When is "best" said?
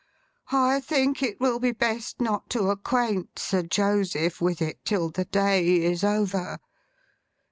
1.73-2.19